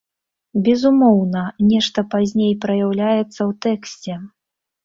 [0.67, 1.43] Безумоўна,
[1.73, 4.19] нешта пазней праяўляецца ў тэксце.